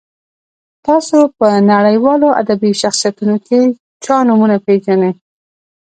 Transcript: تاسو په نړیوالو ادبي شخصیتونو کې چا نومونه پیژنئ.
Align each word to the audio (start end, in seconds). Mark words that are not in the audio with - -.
تاسو 0.85 1.17
په 1.37 1.47
نړیوالو 1.71 2.29
ادبي 2.41 2.71
شخصیتونو 2.81 3.35
کې 3.47 3.59
چا 4.03 4.15
نومونه 4.27 4.57
پیژنئ. 4.65 5.11